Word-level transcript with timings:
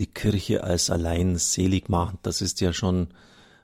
die 0.00 0.06
Kirche 0.06 0.64
als 0.64 0.90
allein 0.90 1.36
selig 1.36 1.88
machen. 1.88 2.18
Das 2.22 2.40
ist 2.40 2.60
ja 2.60 2.72
schon, 2.72 3.08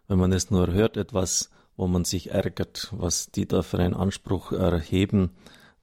wenn 0.06 0.18
man 0.18 0.32
es 0.32 0.50
nur 0.50 0.70
hört, 0.70 0.96
etwas, 0.98 1.50
wo 1.76 1.86
man 1.86 2.04
sich 2.04 2.30
ärgert, 2.30 2.92
was 2.92 3.30
die 3.32 3.48
da 3.48 3.62
für 3.62 3.78
einen 3.78 3.94
Anspruch 3.94 4.52
erheben. 4.52 5.30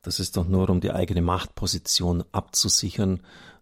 Das 0.04 0.20
ist 0.20 0.38
doch 0.38 0.48
nur, 0.48 0.70
um 0.70 0.80
die 0.80 0.92
eigene 0.92 1.24
Machtposition 1.24 2.24
abzusichern, 2.32 3.22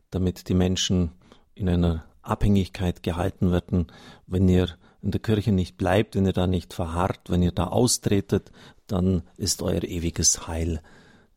damit 0.09 0.49
die 0.49 0.53
Menschen 0.53 1.11
in 1.55 1.69
einer 1.69 2.03
Abhängigkeit 2.23 3.03
gehalten 3.03 3.51
werden. 3.51 3.87
Wenn 4.27 4.49
ihr 4.49 4.69
in 5.01 5.11
der 5.11 5.21
Kirche 5.21 5.53
nicht 5.53 5.77
bleibt, 5.77 6.15
wenn 6.15 6.25
ihr 6.25 6.33
da 6.33 6.45
nicht 6.45 6.73
verharrt, 6.73 7.29
wenn 7.29 7.41
ihr 7.41 7.53
da 7.53 7.67
austretet, 7.67 8.51
dann 8.87 9.23
ist 9.37 9.61
euer 9.61 9.83
ewiges 9.83 10.47
Heil 10.47 10.81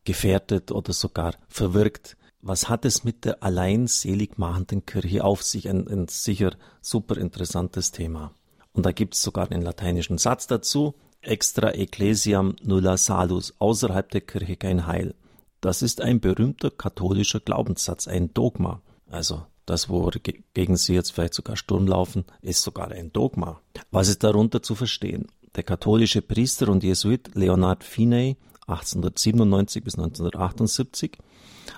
gefährdet 0.03 0.71
oder 0.71 0.91
sogar 0.91 1.35
verwirkt. 1.47 2.17
Was 2.47 2.69
hat 2.69 2.85
es 2.85 3.03
mit 3.03 3.25
der 3.25 3.41
allein 3.41 3.87
selig 3.87 4.37
machenden 4.37 4.85
Kirche 4.85 5.23
auf 5.23 5.41
sich? 5.41 5.67
Ein, 5.67 5.87
ein 5.87 6.07
sicher 6.07 6.51
super 6.79 7.17
interessantes 7.17 7.91
Thema. 7.91 8.33
Und 8.71 8.85
da 8.85 8.91
gibt 8.91 9.15
es 9.15 9.23
sogar 9.23 9.49
einen 9.49 9.63
lateinischen 9.63 10.19
Satz 10.19 10.45
dazu. 10.45 10.93
Extra 11.21 11.71
ecclesiam 11.71 12.55
nulla 12.61 12.97
salus. 12.97 13.55
Außerhalb 13.57 14.11
der 14.11 14.21
Kirche 14.21 14.57
kein 14.57 14.85
Heil. 14.85 15.15
Das 15.59 15.81
ist 15.81 16.01
ein 16.01 16.19
berühmter 16.19 16.69
katholischer 16.69 17.39
Glaubenssatz, 17.39 18.07
ein 18.07 18.31
Dogma. 18.31 18.79
Also 19.09 19.47
das, 19.65 19.89
wogegen 19.89 20.75
Sie 20.77 20.93
jetzt 20.93 21.13
vielleicht 21.13 21.33
sogar 21.33 21.57
Sturm 21.57 21.87
laufen, 21.87 22.25
ist 22.43 22.61
sogar 22.61 22.91
ein 22.91 23.11
Dogma. 23.11 23.59
Was 23.89 24.07
ist 24.07 24.23
darunter 24.23 24.61
zu 24.61 24.75
verstehen? 24.75 25.29
Der 25.55 25.63
katholische 25.63 26.21
Priester 26.21 26.69
und 26.69 26.83
Jesuit 26.83 27.33
Leonard 27.33 27.83
Finney 27.83 28.37
1897 28.67 29.83
bis 29.83 29.95
1978 29.95 31.17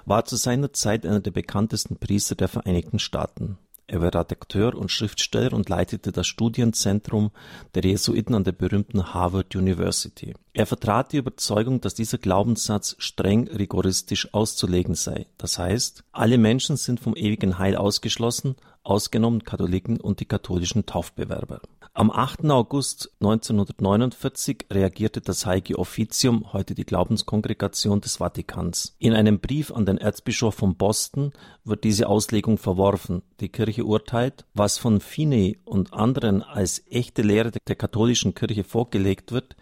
war 0.05 0.25
zu 0.25 0.35
seiner 0.35 0.73
Zeit 0.73 1.05
einer 1.05 1.19
der 1.19 1.31
bekanntesten 1.31 1.97
Priester 1.97 2.35
der 2.35 2.47
Vereinigten 2.47 2.99
Staaten. 2.99 3.57
Er 3.89 4.01
war 4.01 4.13
Redakteur 4.13 4.75
und 4.75 4.91
Schriftsteller 4.91 5.53
und 5.53 5.69
leitete 5.69 6.11
das 6.11 6.27
Studienzentrum 6.27 7.31
der 7.73 7.83
Jesuiten 7.83 8.35
an 8.35 8.43
der 8.43 8.51
berühmten 8.51 9.13
Harvard 9.13 9.55
University. 9.55 10.33
Er 10.51 10.65
vertrat 10.65 11.13
die 11.13 11.17
Überzeugung, 11.17 11.79
dass 11.79 11.93
dieser 11.93 12.17
Glaubenssatz 12.17 12.97
streng 12.99 13.47
rigoristisch 13.47 14.33
auszulegen 14.33 14.95
sei. 14.95 15.27
Das 15.37 15.57
heißt, 15.57 16.03
alle 16.11 16.37
Menschen 16.37 16.75
sind 16.75 16.99
vom 16.99 17.15
ewigen 17.15 17.59
Heil 17.59 17.77
ausgeschlossen, 17.77 18.57
ausgenommen 18.83 19.45
Katholiken 19.45 20.01
und 20.01 20.19
die 20.19 20.25
katholischen 20.25 20.85
Taufbewerber. 20.85 21.61
Am 21.97 22.11
8. 22.11 22.45
August 22.51 23.09
1949 23.21 24.67
reagierte 24.71 25.19
das 25.19 25.47
Heilige 25.47 25.79
Offizium, 25.79 26.53
heute 26.53 26.75
die 26.75 26.85
Glaubenskongregation 26.85 28.01
des 28.01 28.17
Vatikans. 28.17 28.95
In 28.99 29.13
einem 29.13 29.39
Brief 29.39 29.71
an 29.71 29.87
den 29.87 29.97
Erzbischof 29.97 30.53
von 30.53 30.75
Boston 30.75 31.33
wird 31.63 31.83
diese 31.83 32.07
Auslegung 32.07 32.59
verworfen. 32.59 33.23
Die 33.39 33.49
Kirche 33.49 33.83
urteilt, 33.83 34.45
was 34.53 34.77
von 34.77 35.01
Finney 35.01 35.57
und 35.65 35.91
anderen 35.91 36.43
als 36.43 36.83
echte 36.87 37.23
Lehre 37.23 37.49
der 37.49 37.75
katholischen 37.75 38.35
Kirche 38.35 38.63
vorgelegt 38.63 39.31
wird, 39.31 39.55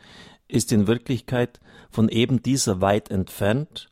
ist 0.50 0.74
in 0.74 0.88
Wirklichkeit 0.88 1.62
von 1.90 2.10
eben 2.10 2.44
dieser 2.44 2.82
weit 2.82 3.12
entfernt 3.12 3.88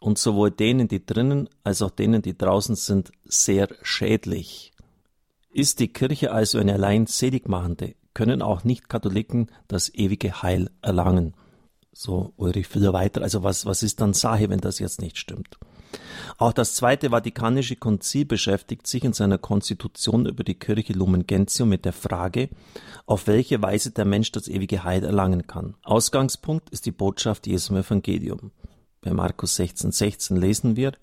und 0.00 0.18
sowohl 0.18 0.50
denen, 0.50 0.88
die 0.88 1.06
drinnen 1.06 1.48
als 1.62 1.80
auch 1.80 1.90
denen, 1.90 2.22
die 2.22 2.36
draußen 2.36 2.74
sind, 2.74 3.12
sehr 3.24 3.68
schädlich. 3.82 4.73
Ist 5.54 5.78
die 5.78 5.92
Kirche 5.92 6.32
also 6.32 6.58
eine 6.58 6.72
allein 6.72 7.06
seligmachende, 7.06 7.94
können 8.12 8.42
auch 8.42 8.64
Nicht-Katholiken 8.64 9.52
das 9.68 9.88
ewige 9.94 10.42
Heil 10.42 10.68
erlangen. 10.82 11.34
So 11.92 12.32
Ulrich 12.36 12.66
Füller 12.66 12.92
weiter. 12.92 13.22
Also 13.22 13.44
was, 13.44 13.64
was 13.64 13.84
ist 13.84 14.00
dann 14.00 14.14
Sache, 14.14 14.50
wenn 14.50 14.58
das 14.58 14.80
jetzt 14.80 15.00
nicht 15.00 15.16
stimmt? 15.16 15.56
Auch 16.38 16.52
das 16.52 16.74
Zweite 16.74 17.10
Vatikanische 17.10 17.76
Konzil 17.76 18.24
beschäftigt 18.24 18.88
sich 18.88 19.04
in 19.04 19.12
seiner 19.12 19.38
Konstitution 19.38 20.26
über 20.26 20.42
die 20.42 20.58
Kirche 20.58 20.92
Lumen 20.92 21.24
Gentium 21.24 21.68
mit 21.68 21.84
der 21.84 21.92
Frage, 21.92 22.48
auf 23.06 23.28
welche 23.28 23.62
Weise 23.62 23.92
der 23.92 24.06
Mensch 24.06 24.32
das 24.32 24.48
ewige 24.48 24.82
Heil 24.82 25.04
erlangen 25.04 25.46
kann. 25.46 25.76
Ausgangspunkt 25.84 26.70
ist 26.70 26.84
die 26.84 26.90
Botschaft 26.90 27.46
Jesu 27.46 27.74
im 27.74 27.78
Evangelium. 27.78 28.50
Bei 29.02 29.12
Markus 29.12 29.56
16,16 29.60 29.92
16 29.92 30.36
lesen 30.36 30.74
wir, 30.74 30.94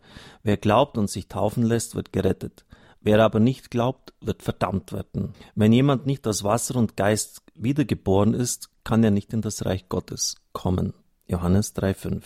wer 0.43 0.57
glaubt 0.57 0.97
und 0.97 1.09
sich 1.09 1.29
taufen 1.29 1.63
lässt, 1.63 1.95
wird 1.95 2.11
gerettet. 2.11 2.65
Wer 3.01 3.19
aber 3.19 3.39
nicht 3.39 3.71
glaubt, 3.71 4.13
wird 4.21 4.43
verdammt 4.43 4.91
werden. 4.91 5.33
Wenn 5.55 5.73
jemand 5.73 6.05
nicht 6.05 6.27
aus 6.27 6.43
Wasser 6.43 6.75
und 6.75 6.95
Geist 6.95 7.41
wiedergeboren 7.55 8.35
ist, 8.35 8.69
kann 8.83 9.03
er 9.03 9.11
nicht 9.11 9.33
in 9.33 9.41
das 9.41 9.65
Reich 9.65 9.89
Gottes 9.89 10.35
kommen. 10.53 10.93
Johannes 11.27 11.75
3,5. 11.75 12.21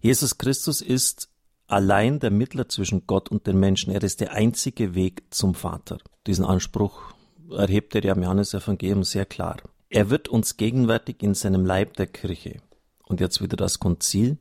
Jesus 0.00 0.38
Christus 0.38 0.80
ist 0.80 1.28
allein 1.66 2.20
der 2.20 2.30
Mittler 2.30 2.68
zwischen 2.68 3.06
Gott 3.06 3.30
und 3.30 3.46
den 3.46 3.58
Menschen. 3.58 3.92
Er 3.92 4.02
ist 4.02 4.20
der 4.20 4.32
einzige 4.32 4.94
Weg 4.94 5.24
zum 5.30 5.54
Vater. 5.54 5.98
Diesen 6.26 6.44
Anspruch 6.44 7.14
erhebt 7.50 7.94
er 7.96 8.04
ja 8.04 8.14
im 8.14 8.22
Johannes-Evangelium 8.22 9.02
sehr 9.02 9.26
klar. 9.26 9.56
Er 9.88 10.08
wird 10.08 10.28
uns 10.28 10.56
gegenwärtig 10.56 11.22
in 11.22 11.34
seinem 11.34 11.66
Leib 11.66 11.96
der 11.96 12.06
Kirche. 12.06 12.60
Und 13.04 13.20
jetzt 13.20 13.42
wieder 13.42 13.56
das 13.56 13.80
Konzil. 13.80 14.38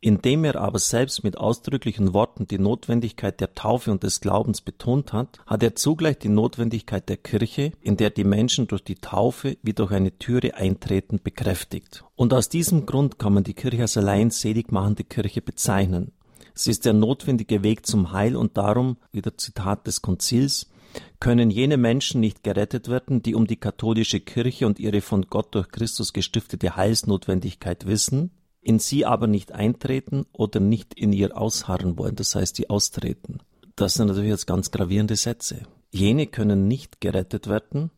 Indem 0.00 0.44
er 0.44 0.56
aber 0.56 0.78
selbst 0.78 1.24
mit 1.24 1.38
ausdrücklichen 1.38 2.12
Worten 2.12 2.46
die 2.46 2.58
Notwendigkeit 2.58 3.40
der 3.40 3.54
Taufe 3.54 3.90
und 3.90 4.02
des 4.02 4.20
Glaubens 4.20 4.60
betont 4.60 5.12
hat, 5.12 5.38
hat 5.46 5.62
er 5.62 5.76
zugleich 5.76 6.18
die 6.18 6.28
Notwendigkeit 6.28 7.08
der 7.08 7.16
Kirche, 7.16 7.72
in 7.80 7.96
der 7.96 8.10
die 8.10 8.24
Menschen 8.24 8.66
durch 8.66 8.84
die 8.84 8.96
Taufe 8.96 9.56
wie 9.62 9.72
durch 9.72 9.92
eine 9.92 10.18
Türe 10.18 10.54
eintreten, 10.56 11.20
bekräftigt. 11.22 12.04
Und 12.16 12.34
aus 12.34 12.48
diesem 12.48 12.84
Grund 12.84 13.18
kann 13.18 13.32
man 13.32 13.44
die 13.44 13.54
Kirche 13.54 13.82
als 13.82 13.96
allein 13.96 14.30
selig 14.30 14.70
machende 14.70 15.04
Kirche 15.04 15.40
bezeichnen. 15.40 16.12
Sie 16.54 16.70
ist 16.70 16.84
der 16.84 16.92
notwendige 16.92 17.62
Weg 17.62 17.84
zum 17.86 18.12
Heil 18.12 18.36
und 18.36 18.56
darum, 18.56 18.96
wieder 19.10 19.36
Zitat 19.36 19.86
des 19.86 20.02
Konzils, 20.02 20.70
können 21.18 21.50
jene 21.50 21.76
Menschen 21.76 22.20
nicht 22.20 22.44
gerettet 22.44 22.88
werden, 22.88 23.22
die 23.22 23.34
um 23.34 23.46
die 23.46 23.56
katholische 23.56 24.20
Kirche 24.20 24.66
und 24.66 24.78
ihre 24.78 25.00
von 25.00 25.22
Gott 25.22 25.54
durch 25.54 25.68
Christus 25.68 26.12
gestiftete 26.12 26.76
Heilsnotwendigkeit 26.76 27.86
wissen, 27.86 28.30
in 28.64 28.78
sie 28.78 29.04
aber 29.04 29.26
nicht 29.26 29.52
eintreten 29.52 30.26
oder 30.32 30.58
nicht 30.58 30.94
in 30.94 31.12
ihr 31.12 31.36
ausharren 31.36 31.98
wollen, 31.98 32.16
das 32.16 32.34
heißt, 32.34 32.56
die 32.58 32.70
austreten. 32.70 33.38
Das 33.76 33.94
sind 33.94 34.06
natürlich 34.06 34.30
jetzt 34.30 34.46
ganz 34.46 34.70
gravierende 34.70 35.16
Sätze. 35.16 35.62
Jene 35.90 36.26
können 36.26 36.66
nicht 36.66 37.00
gerettet 37.00 37.48
werden, 37.48 37.90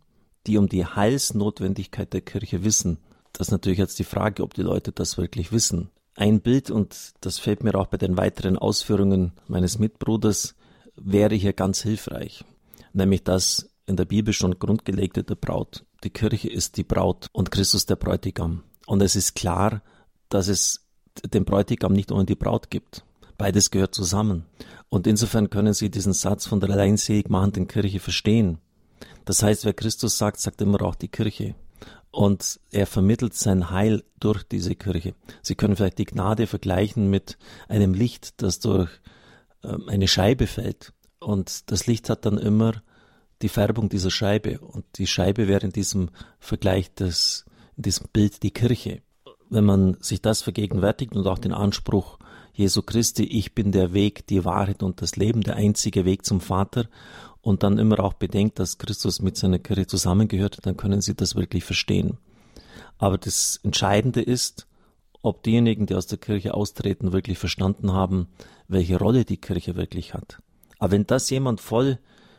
die 0.46 0.58
um 0.58 0.68
die 0.68 0.84
Heilsnotwendigkeit 0.84 2.12
der 2.12 2.20
Kirche 2.20 2.64
wissen. 2.64 2.98
Das 3.32 3.48
ist 3.48 3.52
natürlich 3.52 3.78
jetzt 3.78 3.98
die 3.98 4.04
Frage, 4.04 4.42
ob 4.42 4.54
die 4.54 4.62
Leute 4.62 4.92
das 4.92 5.18
wirklich 5.18 5.52
wissen. 5.52 5.90
Ein 6.14 6.40
Bild, 6.40 6.70
und 6.70 7.12
das 7.20 7.38
fällt 7.38 7.62
mir 7.62 7.74
auch 7.74 7.86
bei 7.86 7.98
den 7.98 8.16
weiteren 8.16 8.56
Ausführungen 8.56 9.32
meines 9.48 9.78
Mitbruders, 9.78 10.54
wäre 10.96 11.34
hier 11.34 11.52
ganz 11.52 11.82
hilfreich. 11.82 12.44
Nämlich 12.92 13.22
das 13.22 13.68
in 13.86 13.96
der 13.96 14.06
Bibel 14.06 14.32
schon 14.32 14.58
grundgelegte 14.58 15.22
der 15.22 15.34
Braut. 15.34 15.84
Die 16.02 16.10
Kirche 16.10 16.48
ist 16.48 16.76
die 16.76 16.84
Braut 16.84 17.28
und 17.32 17.50
Christus 17.50 17.86
der 17.86 17.96
Bräutigam. 17.96 18.62
Und 18.86 19.02
es 19.02 19.14
ist 19.14 19.34
klar, 19.34 19.82
dass 20.28 20.48
es 20.48 20.86
den 21.24 21.44
Bräutigam 21.44 21.92
nicht 21.92 22.12
ohne 22.12 22.26
die 22.26 22.34
Braut 22.34 22.70
gibt. 22.70 23.04
Beides 23.38 23.70
gehört 23.70 23.94
zusammen. 23.94 24.46
Und 24.88 25.06
insofern 25.06 25.50
können 25.50 25.74
Sie 25.74 25.90
diesen 25.90 26.12
Satz 26.12 26.46
von 26.46 26.60
der 26.60 26.70
alleinselig 26.70 27.28
machenden 27.28 27.68
Kirche 27.68 28.00
verstehen. 28.00 28.58
Das 29.24 29.42
heißt, 29.42 29.64
wer 29.64 29.74
Christus 29.74 30.16
sagt, 30.16 30.40
sagt 30.40 30.60
immer 30.62 30.80
auch 30.82 30.94
die 30.94 31.08
Kirche. 31.08 31.54
Und 32.10 32.60
er 32.70 32.86
vermittelt 32.86 33.34
sein 33.34 33.70
Heil 33.70 34.02
durch 34.20 34.42
diese 34.44 34.74
Kirche. 34.74 35.14
Sie 35.42 35.54
können 35.54 35.76
vielleicht 35.76 35.98
die 35.98 36.06
Gnade 36.06 36.46
vergleichen 36.46 37.10
mit 37.10 37.36
einem 37.68 37.92
Licht, 37.92 38.40
das 38.40 38.58
durch 38.60 38.90
ähm, 39.62 39.88
eine 39.88 40.08
Scheibe 40.08 40.46
fällt. 40.46 40.92
Und 41.18 41.70
das 41.70 41.86
Licht 41.86 42.08
hat 42.08 42.24
dann 42.24 42.38
immer 42.38 42.82
die 43.42 43.48
Färbung 43.48 43.88
dieser 43.90 44.10
Scheibe. 44.10 44.60
Und 44.60 44.86
die 44.96 45.06
Scheibe 45.06 45.48
wäre 45.48 45.66
in 45.66 45.72
diesem 45.72 46.08
Vergleich 46.38 46.94
des, 46.94 47.44
in 47.76 47.82
diesem 47.82 48.06
Bild 48.12 48.42
die 48.42 48.52
Kirche 48.52 49.02
wenn 49.48 49.64
man 49.64 49.96
sich 50.00 50.20
das 50.22 50.42
vergegenwärtigt 50.42 51.14
und 51.14 51.26
auch 51.26 51.38
den 51.38 51.52
Anspruch 51.52 52.18
Jesu 52.52 52.82
Christi, 52.82 53.24
ich 53.24 53.54
bin 53.54 53.70
der 53.70 53.92
Weg, 53.92 54.26
die 54.26 54.44
Wahrheit 54.44 54.82
und 54.82 55.02
das 55.02 55.16
Leben, 55.16 55.42
der 55.42 55.56
einzige 55.56 56.04
Weg 56.04 56.24
zum 56.24 56.40
Vater 56.40 56.88
und 57.42 57.62
dann 57.62 57.78
immer 57.78 58.00
auch 58.00 58.14
bedenkt, 58.14 58.58
dass 58.58 58.78
Christus 58.78 59.20
mit 59.20 59.36
seiner 59.36 59.58
Kirche 59.58 59.86
zusammengehört, 59.86 60.58
dann 60.62 60.76
können 60.76 61.00
Sie 61.00 61.14
das 61.14 61.36
wirklich 61.36 61.64
verstehen. 61.64 62.18
Aber 62.98 63.18
das 63.18 63.60
Entscheidende 63.62 64.22
ist, 64.22 64.66
ob 65.22 65.42
diejenigen, 65.42 65.86
die 65.86 65.94
aus 65.94 66.06
der 66.06 66.18
Kirche 66.18 66.54
austreten, 66.54 67.12
wirklich 67.12 67.38
verstanden 67.38 67.92
haben, 67.92 68.28
welche 68.68 68.98
Rolle 68.98 69.24
die 69.24 69.36
Kirche 69.36 69.76
wirklich 69.76 70.14
hat. 70.14 70.38
Aber 70.78 70.92
wenn 70.92 71.06
das 71.06 71.28
jemand 71.30 71.60
voll 71.60 71.98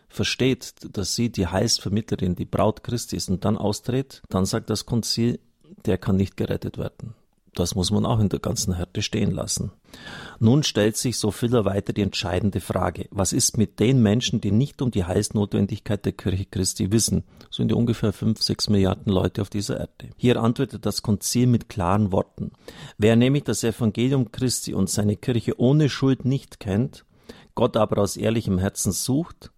versteht, 0.10 0.74
dass 0.94 1.16
sie 1.16 1.32
die 1.32 1.48
Heilsvermittlerin, 1.48 2.36
die 2.36 2.46
Braut 2.46 2.84
Christi 2.84 3.18
ist 3.18 3.30
und 3.30 3.46
dann 3.46 3.58
austritt, 3.58 4.22
dann 4.30 4.46
sagt 4.46 4.70
das 4.70 4.86
Konzil, 4.86 5.40
der 5.86 5.98
kann 5.98 6.16
nicht 6.16 6.38
gerettet 6.38 6.78
werden. 6.78 7.16
Das 7.58 7.74
muss 7.74 7.90
man 7.90 8.06
auch 8.06 8.20
in 8.20 8.30
der 8.30 8.40
ganzen 8.40 8.76
Härte 8.76 9.02
stehen 9.02 9.32
lassen. 9.32 9.72
Nun 10.40 10.62
stellt 10.62 10.96
sich 10.96 11.18
so 11.18 11.32
vieler 11.32 11.66
weiter 11.66 11.92
die 11.92 12.04
entscheidende 12.04 12.60
Frage. 12.60 13.08
Was 13.10 13.34
ist 13.34 13.58
mit 13.58 13.80
den 13.80 14.00
Menschen, 14.04 14.40
die 14.42 14.52
nicht 14.52 14.80
um 14.84 14.92
die 14.92 15.06
Heilsnotwendigkeit 15.06 16.06
der 16.06 16.12
Kirche 16.12 16.46
Christi 16.46 16.92
wissen? 16.92 17.24
So 17.50 17.58
sind 17.58 17.70
die 17.70 17.76
ungefähr 17.76 18.14
fünf, 18.14 18.44
sechs 18.44 18.70
Milliarden 18.70 19.12
Leute 19.12 19.42
auf 19.42 19.50
dieser 19.50 19.80
Erde. 19.80 20.12
Hier 20.18 20.40
antwortet 20.40 20.86
das 20.86 21.02
Konzil 21.02 21.48
mit 21.48 21.68
klaren 21.68 22.12
Worten. 22.12 22.52
Wer 23.00 23.16
nämlich 23.16 23.46
das 23.46 23.64
Evangelium 23.64 24.32
Christi 24.32 24.76
und 24.76 24.88
seine 24.88 25.16
Kirche 25.16 25.60
ohne 25.60 25.90
Schuld 25.90 26.26
nicht 26.26 26.60
kennt, 26.60 27.06
Gott 27.56 27.76
aber 27.76 28.04
aus 28.04 28.18
ehrlichem 28.18 28.60
Herzen 28.60 28.92
sucht, 28.92 29.52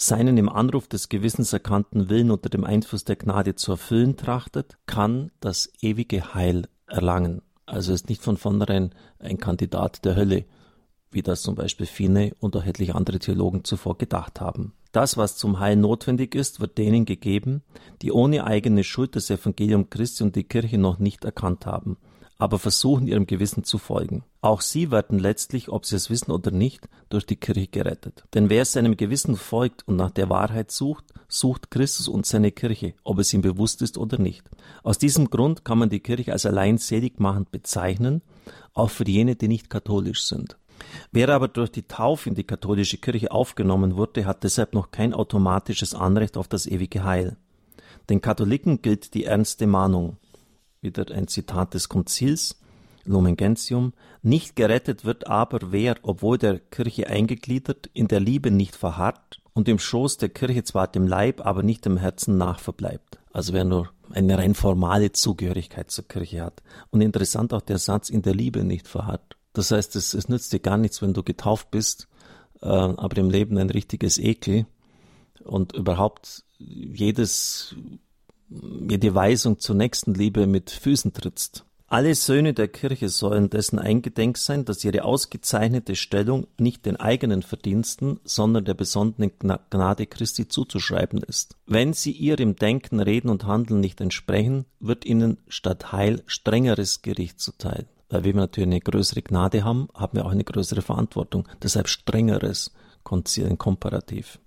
seinen 0.00 0.36
im 0.38 0.48
Anruf 0.48 0.88
des 0.88 1.08
Gewissens 1.08 1.52
erkannten 1.52 2.08
Willen 2.08 2.30
unter 2.30 2.48
dem 2.48 2.64
Einfluss 2.64 3.04
der 3.04 3.16
Gnade 3.16 3.54
zu 3.54 3.72
erfüllen 3.72 4.16
trachtet, 4.16 4.78
kann 4.86 5.30
das 5.40 5.72
ewige 5.80 6.34
Heil 6.34 6.68
erlangen. 6.86 7.42
Also 7.66 7.92
ist 7.92 8.08
nicht 8.08 8.22
von 8.22 8.36
vornherein 8.36 8.94
ein 9.18 9.38
Kandidat 9.38 10.04
der 10.04 10.16
Hölle, 10.16 10.44
wie 11.10 11.22
das 11.22 11.42
zum 11.42 11.54
Beispiel 11.54 11.86
Fine 11.86 12.32
und 12.40 12.56
auch 12.56 12.64
etliche 12.64 12.94
andere 12.94 13.18
Theologen 13.18 13.64
zuvor 13.64 13.98
gedacht 13.98 14.40
haben. 14.40 14.72
Das, 14.92 15.16
was 15.16 15.36
zum 15.36 15.58
Heil 15.58 15.76
notwendig 15.76 16.34
ist, 16.34 16.60
wird 16.60 16.78
denen 16.78 17.04
gegeben, 17.04 17.62
die 18.00 18.12
ohne 18.12 18.44
eigene 18.44 18.84
Schuld 18.84 19.16
das 19.16 19.28
Evangelium 19.28 19.90
Christi 19.90 20.22
und 20.22 20.36
die 20.36 20.44
Kirche 20.44 20.78
noch 20.78 20.98
nicht 20.98 21.24
erkannt 21.24 21.66
haben 21.66 21.98
aber 22.38 22.60
versuchen 22.60 23.08
ihrem 23.08 23.26
Gewissen 23.26 23.64
zu 23.64 23.78
folgen. 23.78 24.22
Auch 24.40 24.60
sie 24.60 24.92
werden 24.92 25.18
letztlich, 25.18 25.68
ob 25.68 25.84
sie 25.84 25.96
es 25.96 26.08
wissen 26.08 26.30
oder 26.30 26.52
nicht, 26.52 26.88
durch 27.08 27.26
die 27.26 27.36
Kirche 27.36 27.66
gerettet. 27.66 28.24
Denn 28.32 28.48
wer 28.48 28.64
seinem 28.64 28.96
Gewissen 28.96 29.36
folgt 29.36 29.86
und 29.88 29.96
nach 29.96 30.12
der 30.12 30.30
Wahrheit 30.30 30.70
sucht, 30.70 31.04
sucht 31.26 31.72
Christus 31.72 32.06
und 32.06 32.26
seine 32.26 32.52
Kirche, 32.52 32.94
ob 33.02 33.18
es 33.18 33.34
ihm 33.34 33.42
bewusst 33.42 33.82
ist 33.82 33.98
oder 33.98 34.18
nicht. 34.18 34.44
Aus 34.84 34.98
diesem 34.98 35.30
Grund 35.30 35.64
kann 35.64 35.78
man 35.78 35.90
die 35.90 36.00
Kirche 36.00 36.32
als 36.32 36.46
allein 36.46 36.78
seligmachend 36.78 37.50
bezeichnen, 37.50 38.22
auch 38.72 38.90
für 38.90 39.06
jene, 39.06 39.34
die 39.34 39.48
nicht 39.48 39.68
katholisch 39.68 40.24
sind. 40.24 40.56
Wer 41.10 41.28
aber 41.30 41.48
durch 41.48 41.72
die 41.72 41.82
Taufe 41.82 42.28
in 42.28 42.36
die 42.36 42.44
katholische 42.44 42.98
Kirche 42.98 43.32
aufgenommen 43.32 43.96
wurde, 43.96 44.26
hat 44.26 44.44
deshalb 44.44 44.74
noch 44.74 44.92
kein 44.92 45.12
automatisches 45.12 45.92
Anrecht 45.92 46.36
auf 46.36 46.46
das 46.46 46.66
ewige 46.66 47.02
Heil. 47.02 47.36
Den 48.08 48.20
Katholiken 48.20 48.80
gilt 48.80 49.14
die 49.14 49.24
ernste 49.24 49.66
Mahnung 49.66 50.18
wieder 50.88 51.14
ein 51.14 51.28
Zitat 51.28 51.74
des 51.74 51.88
Konzils, 51.88 52.60
Lumen 53.04 53.36
Gentium, 53.36 53.92
nicht 54.22 54.56
gerettet 54.56 55.04
wird 55.04 55.26
aber 55.26 55.72
wer, 55.72 55.96
obwohl 56.02 56.38
der 56.38 56.58
Kirche 56.58 57.08
eingegliedert, 57.08 57.88
in 57.92 58.08
der 58.08 58.20
Liebe 58.20 58.50
nicht 58.50 58.76
verharrt 58.76 59.40
und 59.54 59.68
im 59.68 59.78
Schoß 59.78 60.18
der 60.18 60.28
Kirche 60.28 60.64
zwar 60.64 60.88
dem 60.88 61.06
Leib, 61.06 61.44
aber 61.44 61.62
nicht 61.62 61.84
dem 61.84 61.96
Herzen 61.96 62.36
nachverbleibt. 62.36 63.18
Also 63.32 63.52
wer 63.52 63.64
nur 63.64 63.90
eine 64.10 64.38
rein 64.38 64.54
formale 64.54 65.12
Zugehörigkeit 65.12 65.90
zur 65.90 66.06
Kirche 66.08 66.42
hat. 66.42 66.62
Und 66.90 67.00
interessant 67.00 67.52
auch 67.52 67.60
der 67.60 67.78
Satz, 67.78 68.10
in 68.10 68.22
der 68.22 68.34
Liebe 68.34 68.64
nicht 68.64 68.88
verharrt. 68.88 69.36
Das 69.52 69.70
heißt, 69.70 69.96
es, 69.96 70.14
es 70.14 70.28
nützt 70.28 70.52
dir 70.52 70.60
gar 70.60 70.76
nichts, 70.76 71.02
wenn 71.02 71.14
du 71.14 71.22
getauft 71.22 71.70
bist, 71.70 72.08
äh, 72.60 72.66
aber 72.66 73.16
im 73.18 73.30
Leben 73.30 73.58
ein 73.58 73.70
richtiges 73.70 74.18
Ekel 74.18 74.66
und 75.44 75.74
überhaupt 75.74 76.44
jedes 76.58 77.74
jede 78.50 79.14
Weisung 79.14 79.58
zur 79.58 79.76
Nächstenliebe 79.76 80.46
mit 80.46 80.70
Füßen 80.70 81.12
trittst. 81.12 81.64
Alle 81.90 82.14
Söhne 82.14 82.52
der 82.52 82.68
Kirche 82.68 83.08
sollen 83.08 83.48
dessen 83.48 83.78
eingedenk 83.78 84.36
sein, 84.36 84.66
dass 84.66 84.84
ihre 84.84 85.04
ausgezeichnete 85.04 85.96
Stellung 85.96 86.46
nicht 86.58 86.84
den 86.84 86.96
eigenen 86.96 87.42
Verdiensten, 87.42 88.20
sondern 88.24 88.66
der 88.66 88.74
besonderen 88.74 89.32
Gnade 89.38 90.06
Christi 90.06 90.48
zuzuschreiben 90.48 91.22
ist. 91.22 91.56
Wenn 91.66 91.94
sie 91.94 92.12
ihrem 92.12 92.56
Denken, 92.56 93.00
Reden 93.00 93.30
und 93.30 93.46
Handeln 93.46 93.80
nicht 93.80 94.02
entsprechen, 94.02 94.66
wird 94.80 95.06
ihnen 95.06 95.38
statt 95.48 95.90
Heil 95.90 96.22
strengeres 96.26 97.00
Gericht 97.00 97.40
zuteil. 97.40 97.86
Weil 98.10 98.24
wir 98.24 98.34
natürlich 98.34 98.68
eine 98.68 98.80
größere 98.80 99.22
Gnade 99.22 99.64
haben, 99.64 99.88
haben 99.94 100.18
wir 100.18 100.26
auch 100.26 100.32
eine 100.32 100.44
größere 100.44 100.82
Verantwortung. 100.82 101.48
Deshalb 101.62 101.88
strengeres 101.88 102.70
Komparativ. 103.02 104.38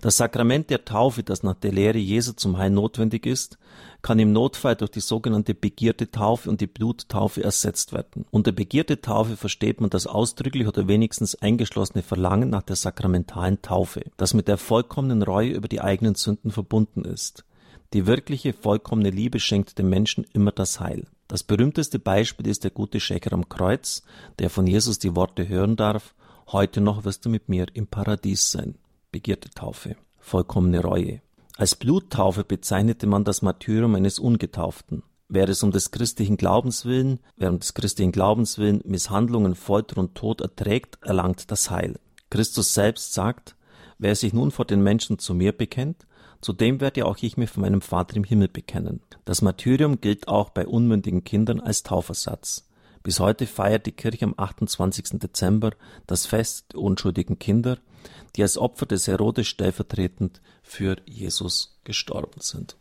Das 0.00 0.16
Sakrament 0.18 0.70
der 0.70 0.84
Taufe, 0.84 1.22
das 1.22 1.42
nach 1.42 1.54
der 1.54 1.72
Lehre 1.72 1.98
Jesu 1.98 2.32
zum 2.32 2.58
Heil 2.58 2.70
notwendig 2.70 3.26
ist, 3.26 3.58
kann 4.02 4.18
im 4.18 4.32
Notfall 4.32 4.76
durch 4.76 4.90
die 4.90 5.00
sogenannte 5.00 5.54
begierte 5.54 6.10
Taufe 6.10 6.48
und 6.48 6.60
die 6.60 6.66
Bluttaufe 6.66 7.42
ersetzt 7.42 7.92
werden. 7.92 8.24
Unter 8.30 8.52
begierte 8.52 9.00
Taufe 9.00 9.36
versteht 9.36 9.80
man 9.80 9.90
das 9.90 10.06
ausdrücklich 10.06 10.66
oder 10.68 10.86
wenigstens 10.86 11.34
eingeschlossene 11.34 12.02
Verlangen 12.02 12.50
nach 12.50 12.62
der 12.62 12.76
sakramentalen 12.76 13.62
Taufe, 13.62 14.02
das 14.16 14.34
mit 14.34 14.48
der 14.48 14.58
vollkommenen 14.58 15.22
Reue 15.22 15.50
über 15.50 15.68
die 15.68 15.80
eigenen 15.80 16.14
Sünden 16.14 16.50
verbunden 16.50 17.04
ist. 17.04 17.44
Die 17.92 18.06
wirkliche, 18.06 18.52
vollkommene 18.52 19.10
Liebe 19.10 19.40
schenkt 19.40 19.78
dem 19.78 19.88
Menschen 19.88 20.24
immer 20.32 20.52
das 20.52 20.80
Heil. 20.80 21.06
Das 21.28 21.42
berühmteste 21.42 21.98
Beispiel 21.98 22.46
ist 22.46 22.62
der 22.62 22.70
gute 22.70 23.00
Schächer 23.00 23.32
am 23.32 23.48
Kreuz, 23.48 24.02
der 24.38 24.50
von 24.50 24.66
Jesus 24.66 24.98
die 24.98 25.16
Worte 25.16 25.48
hören 25.48 25.76
darf, 25.76 26.14
heute 26.52 26.80
noch 26.80 27.04
wirst 27.04 27.24
du 27.24 27.28
mit 27.28 27.48
mir 27.48 27.66
im 27.74 27.86
Paradies 27.86 28.50
sein 28.52 28.76
begehrte 29.12 29.50
Taufe, 29.50 29.96
vollkommene 30.18 30.82
Reue. 30.82 31.22
Als 31.56 31.74
Bluttaufe 31.74 32.44
bezeichnete 32.44 33.06
man 33.06 33.24
das 33.24 33.42
Martyrium 33.42 33.94
eines 33.94 34.18
Ungetauften. 34.18 35.02
Wer 35.28 35.48
es 35.48 35.62
um 35.62 35.72
des 35.72 35.90
christlichen 35.90 36.36
Glaubens 36.36 36.84
willen, 36.84 37.18
wer 37.36 37.50
um 37.50 37.58
des 37.58 37.74
christlichen 37.74 38.12
Glaubens 38.12 38.58
willen 38.58 38.82
Misshandlungen, 38.84 39.54
Folter 39.54 39.98
und 39.98 40.14
Tod 40.14 40.40
erträgt, 40.40 40.98
erlangt 41.02 41.50
das 41.50 41.70
Heil. 41.70 41.98
Christus 42.30 42.74
selbst 42.74 43.14
sagt, 43.14 43.56
wer 43.98 44.14
sich 44.14 44.32
nun 44.32 44.50
vor 44.50 44.66
den 44.66 44.82
Menschen 44.82 45.18
zu 45.18 45.34
mir 45.34 45.52
bekennt, 45.52 46.06
zu 46.40 46.52
dem 46.52 46.80
werde 46.80 47.06
auch 47.06 47.16
ich 47.20 47.36
mich 47.36 47.50
von 47.50 47.62
meinem 47.62 47.80
Vater 47.80 48.16
im 48.16 48.24
Himmel 48.24 48.48
bekennen. 48.48 49.00
Das 49.24 49.42
Martyrium 49.42 50.00
gilt 50.00 50.28
auch 50.28 50.50
bei 50.50 50.66
unmündigen 50.66 51.24
Kindern 51.24 51.60
als 51.60 51.82
Taufersatz. 51.82 52.68
Bis 53.06 53.20
heute 53.20 53.46
feiert 53.46 53.86
die 53.86 53.92
Kirche 53.92 54.24
am 54.24 54.34
28. 54.36 55.20
Dezember 55.20 55.70
das 56.08 56.26
Fest 56.26 56.72
der 56.72 56.80
unschuldigen 56.80 57.38
Kinder, 57.38 57.78
die 58.34 58.42
als 58.42 58.58
Opfer 58.58 58.84
des 58.84 59.06
Herodes 59.06 59.46
stellvertretend 59.46 60.40
für 60.64 60.96
Jesus 61.06 61.78
gestorben 61.84 62.40
sind 62.40 62.76